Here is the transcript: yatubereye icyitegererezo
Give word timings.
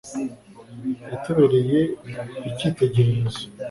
yatubereye 1.11 1.79
icyitegererezo 2.49 3.41